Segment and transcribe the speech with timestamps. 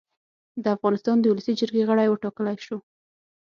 [0.63, 2.77] د افغانستان د اولسي جرګې غړی اوټاکلی شو